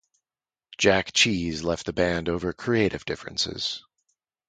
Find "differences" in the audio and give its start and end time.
3.05-3.83